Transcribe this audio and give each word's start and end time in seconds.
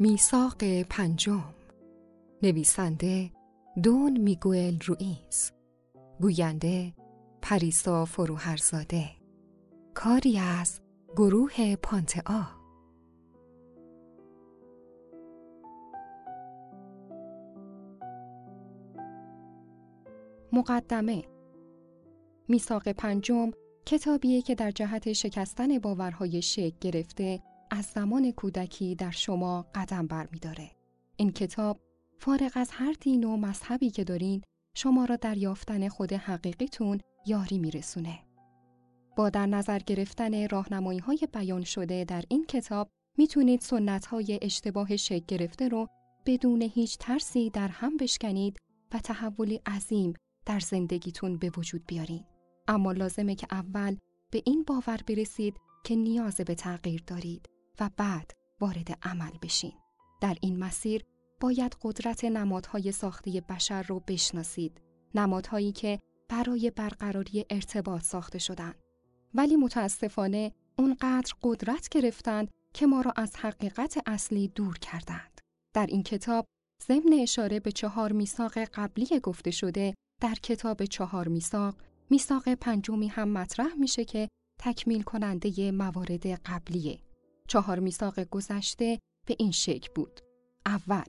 میثاق 0.00 0.82
پنجم. 0.82 1.54
نویسنده 2.42 3.30
دون 3.82 4.20
میگوئل 4.20 4.78
روئیز 4.86 5.52
گوینده 6.20 6.94
پریسا 7.42 8.04
فروهرزاده. 8.04 9.04
کاری 9.94 10.38
از 10.38 10.80
گروه 11.16 11.76
پانتئا. 11.76 12.46
مقدمه 20.52 21.24
میثاق 22.48 22.88
پنجم 22.88 23.50
کتابیه 23.86 24.42
که 24.42 24.54
در 24.54 24.70
جهت 24.70 25.12
شکستن 25.12 25.78
باورهای 25.78 26.42
شک 26.42 26.72
گرفته 26.80 27.40
از 27.70 27.84
زمان 27.84 28.30
کودکی 28.30 28.94
در 28.94 29.10
شما 29.10 29.66
قدم 29.74 30.06
برمیداره. 30.06 30.70
این 31.16 31.32
کتاب 31.32 31.80
فارغ 32.18 32.52
از 32.54 32.70
هر 32.72 32.94
دین 33.00 33.24
و 33.24 33.36
مذهبی 33.36 33.90
که 33.90 34.04
دارین 34.04 34.42
شما 34.74 35.04
را 35.04 35.16
در 35.16 35.36
یافتن 35.36 35.88
خود 35.88 36.12
حقیقیتون 36.12 37.00
یاری 37.26 37.58
میرسونه. 37.58 38.18
با 39.16 39.30
در 39.30 39.46
نظر 39.46 39.78
گرفتن 39.78 40.48
راهنمایی 40.48 40.98
های 40.98 41.28
بیان 41.32 41.64
شده 41.64 42.04
در 42.04 42.24
این 42.28 42.44
کتاب 42.44 42.88
می‌تونید 43.18 43.60
سنت 43.60 44.06
های 44.06 44.38
اشتباه 44.42 44.96
شک 44.96 45.26
گرفته 45.26 45.68
رو 45.68 45.88
بدون 46.26 46.62
هیچ 46.62 46.98
ترسی 46.98 47.50
در 47.50 47.68
هم 47.68 47.96
بشکنید 47.96 48.58
و 48.94 48.98
تحولی 48.98 49.60
عظیم 49.66 50.14
در 50.46 50.60
زندگیتون 50.60 51.36
به 51.36 51.50
وجود 51.56 51.86
بیارین. 51.86 52.24
اما 52.68 52.92
لازمه 52.92 53.34
که 53.34 53.46
اول 53.50 53.96
به 54.30 54.42
این 54.46 54.64
باور 54.66 55.00
برسید 55.06 55.56
که 55.84 55.96
نیاز 55.96 56.36
به 56.36 56.54
تغییر 56.54 57.02
دارید 57.06 57.48
و 57.80 57.90
بعد 57.96 58.32
وارد 58.60 58.98
عمل 59.02 59.30
بشین. 59.42 59.72
در 60.20 60.36
این 60.40 60.58
مسیر 60.58 61.04
باید 61.40 61.76
قدرت 61.82 62.24
نمادهای 62.24 62.92
ساخته 62.92 63.40
بشر 63.48 63.82
رو 63.82 64.00
بشناسید. 64.00 64.80
نمادهایی 65.14 65.72
که 65.72 65.98
برای 66.28 66.72
برقراری 66.76 67.44
ارتباط 67.50 68.02
ساخته 68.02 68.38
شدن. 68.38 68.74
ولی 69.34 69.56
متاسفانه 69.56 70.52
اونقدر 70.78 71.32
قدرت 71.42 71.88
گرفتند 71.88 72.50
که 72.74 72.86
ما 72.86 73.00
را 73.00 73.12
از 73.16 73.36
حقیقت 73.36 73.98
اصلی 74.06 74.48
دور 74.48 74.78
کردند. 74.78 75.40
در 75.74 75.86
این 75.86 76.02
کتاب 76.02 76.44
ضمن 76.88 77.12
اشاره 77.12 77.60
به 77.60 77.72
چهار 77.72 78.12
میثاق 78.12 78.58
قبلی 78.58 79.20
گفته 79.22 79.50
شده 79.50 79.94
در 80.20 80.34
کتاب 80.34 80.84
چهار 80.84 81.28
میثاق 81.28 81.74
میثاق 82.10 82.54
پنجمی 82.54 83.08
هم 83.08 83.28
مطرح 83.28 83.74
میشه 83.74 84.04
که 84.04 84.28
تکمیل 84.60 85.02
کننده 85.02 85.72
موارد 85.72 86.26
قبلیه. 86.26 87.07
چهار 87.48 87.78
میثاق 87.78 88.20
گذشته 88.20 88.98
به 89.26 89.36
این 89.38 89.50
شکل 89.50 89.88
بود. 89.94 90.20
اول، 90.66 91.04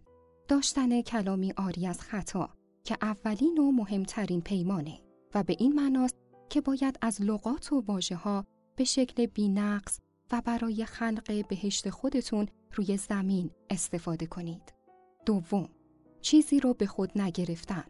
داشتن 0.48 1.02
کلامی 1.02 1.54
آری 1.58 1.88
از 1.88 2.02
خطا 2.02 2.50
که 2.84 2.98
اولین 3.02 3.58
و 3.58 3.72
مهمترین 3.72 4.42
پیمانه 4.42 5.00
و 5.36 5.44
به 5.44 5.56
این 5.60 5.73
معناست 5.73 6.16
که 6.50 6.62
باید 6.62 6.98
از 7.02 7.22
لغات 7.22 7.73
و 7.73 7.84
واژه 7.88 8.16
ها 8.16 8.45
به 8.76 8.84
شکل 8.84 9.26
بینقص 9.26 10.00
و 10.32 10.42
برای 10.45 10.86
خلق 10.86 11.48
بهشت 11.48 11.90
خودتون 11.90 12.48
روی 12.73 12.98
زمین 12.98 13.52
استفاده 13.70 14.26
کنید. 14.26 14.73
دوم، 15.26 15.70
چیزی 16.22 16.60
رو 16.60 16.73
به 16.73 16.86
خود 16.86 17.22
نگرفتن. 17.22 17.86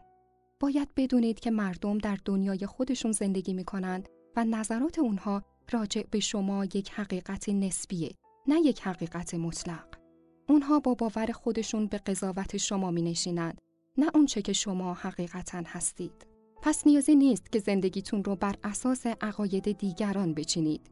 باید 0.59 0.89
بدونید 0.95 1.39
که 1.39 1.51
مردم 1.51 1.97
در 1.97 2.17
دنیای 2.25 2.65
خودشون 2.65 3.11
زندگی 3.11 3.53
می 3.53 3.63
کنند 3.63 4.09
و 4.35 4.45
نظرات 4.45 4.99
اونها 4.99 5.43
راجع 5.71 6.03
به 6.11 6.19
شما 6.19 6.65
یک 6.65 6.91
حقیقت 6.91 7.49
نسبیه 7.49 8.15
نه 8.49 8.59
یک 8.59 8.81
حقیقت 8.81 9.33
مطلق. 9.33 9.85
اونها 10.47 10.79
با 10.79 10.93
باور 10.93 11.31
خودشون 11.31 11.87
به 11.87 11.97
قضاوت 11.97 12.57
شما 12.57 12.91
می 12.91 13.01
نشینند 13.01 13.61
نه 13.97 14.11
اونچه 14.13 14.41
که 14.41 14.53
شما 14.53 14.93
حقیقتا 14.93 15.63
هستید. 15.65 16.27
پس 16.61 16.87
نیازی 16.87 17.15
نیست 17.15 17.51
که 17.51 17.59
زندگیتون 17.59 18.23
رو 18.23 18.35
بر 18.35 18.55
اساس 18.63 19.05
عقاید 19.07 19.77
دیگران 19.77 20.33
بچینید. 20.33 20.91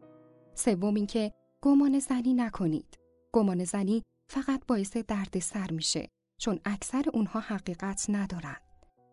سوم 0.56 0.96
اینکه 0.96 1.32
گمان 1.62 2.00
زنی 2.00 2.34
نکنید. 2.34 2.98
گمان 3.34 3.64
زنی 3.64 4.04
فقط 4.30 4.62
باعث 4.68 4.98
دردسر 4.98 5.72
میشه 5.72 6.08
چون 6.40 6.60
اکثر 6.66 7.04
اونها 7.14 7.40
حقیقت 7.40 8.06
ندارن. 8.10 8.58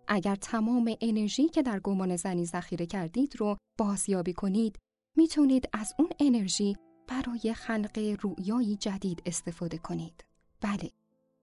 اگر 0.08 0.36
تمام 0.36 0.96
انرژی 1.00 1.48
که 1.48 1.62
در 1.62 1.80
گمان 1.80 2.16
زنی 2.16 2.44
ذخیره 2.46 2.86
کردید 2.86 3.36
رو 3.36 3.56
بازیابی 3.78 4.32
کنید 4.32 4.76
می‌تونید 5.16 5.68
از 5.72 5.94
اون 5.98 6.08
انرژی 6.20 6.76
برای 7.08 7.54
خلق 7.54 8.16
رویایی 8.20 8.76
جدید 8.76 9.22
استفاده 9.26 9.78
کنید. 9.78 10.24
بله، 10.60 10.90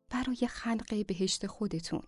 برای 0.10 0.48
خلق 0.48 1.06
بهشت 1.06 1.48
خودتون. 1.48 2.02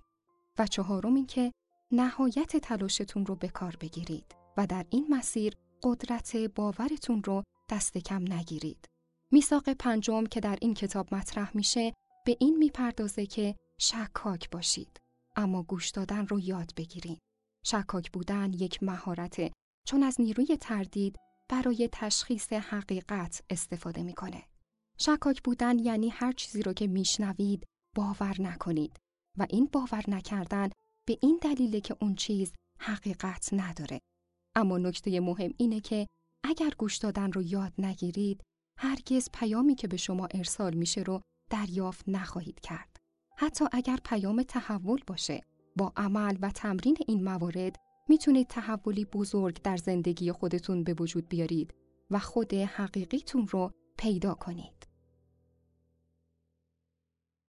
و 0.59 0.67
چهارم 0.67 1.15
این 1.15 1.25
که 1.25 1.51
نهایت 1.91 2.57
تلاشتون 2.57 3.25
رو 3.25 3.35
به 3.35 3.47
کار 3.47 3.77
بگیرید 3.81 4.35
و 4.57 4.67
در 4.67 4.85
این 4.89 5.07
مسیر 5.09 5.53
قدرت 5.83 6.37
باورتون 6.37 7.23
رو 7.23 7.43
دست 7.69 7.97
کم 7.97 8.33
نگیرید. 8.33 8.85
میثاق 9.31 9.69
پنجم 9.73 10.25
که 10.25 10.39
در 10.39 10.57
این 10.61 10.73
کتاب 10.73 11.13
مطرح 11.15 11.51
میشه 11.57 11.93
به 12.25 12.37
این 12.39 12.57
می‌پردازه 12.57 13.25
که 13.25 13.55
شکاک 13.79 14.49
باشید 14.49 14.97
اما 15.35 15.63
گوش 15.63 15.89
دادن 15.89 16.27
رو 16.27 16.39
یاد 16.39 16.71
بگیرید. 16.77 17.21
شکاک 17.65 18.11
بودن 18.11 18.53
یک 18.53 18.83
مهارته 18.83 19.51
چون 19.87 20.03
از 20.03 20.21
نیروی 20.21 20.57
تردید 20.57 21.15
برای 21.49 21.89
تشخیص 21.91 22.53
حقیقت 22.53 23.43
استفاده 23.49 24.03
می‌کنه. 24.03 24.43
شکاک 24.97 25.43
بودن 25.43 25.79
یعنی 25.79 26.09
هر 26.09 26.31
چیزی 26.31 26.63
رو 26.63 26.73
که 26.73 26.87
میشنوید 26.87 27.67
باور 27.95 28.41
نکنید 28.41 28.97
و 29.39 29.47
این 29.49 29.69
باور 29.71 30.03
نکردن 30.07 30.69
به 31.07 31.17
این 31.21 31.39
دلیله 31.41 31.81
که 31.81 31.97
اون 32.01 32.15
چیز 32.15 32.53
حقیقت 32.79 33.49
نداره. 33.53 33.99
اما 34.55 34.77
نکته 34.77 35.19
مهم 35.19 35.53
اینه 35.57 35.79
که 35.79 36.07
اگر 36.43 36.71
گوش 36.77 36.97
دادن 36.97 37.31
رو 37.31 37.41
یاد 37.41 37.73
نگیرید 37.77 38.43
هرگز 38.79 39.29
پیامی 39.33 39.75
که 39.75 39.87
به 39.87 39.97
شما 39.97 40.27
ارسال 40.31 40.73
میشه 40.73 41.01
رو 41.01 41.21
دریافت 41.51 42.09
نخواهید 42.09 42.59
کرد. 42.59 42.97
حتی 43.37 43.65
اگر 43.71 43.99
پیام 44.05 44.43
تحول 44.43 44.99
باشه 45.07 45.41
با 45.77 45.93
عمل 45.95 46.37
و 46.41 46.51
تمرین 46.51 46.97
این 47.07 47.23
موارد 47.23 47.75
می‌تونید 48.09 48.47
تحولی 48.47 49.05
بزرگ 49.05 49.61
در 49.61 49.77
زندگی 49.77 50.31
خودتون 50.31 50.83
به 50.83 50.93
وجود 50.93 51.29
بیارید 51.29 51.73
و 52.11 52.19
خود 52.19 52.53
حقیقیتون 52.53 53.47
رو 53.47 53.71
پیدا 53.97 54.33
کنید. 54.33 54.72